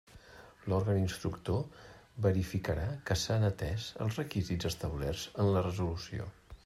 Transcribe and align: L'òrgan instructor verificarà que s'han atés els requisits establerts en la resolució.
L'òrgan 0.71 0.95
instructor 1.01 1.59
verificarà 2.27 2.87
que 3.11 3.19
s'han 3.25 3.45
atés 3.51 3.85
els 4.07 4.19
requisits 4.23 4.71
establerts 4.71 5.27
en 5.45 5.53
la 5.59 5.65
resolució. 5.69 6.31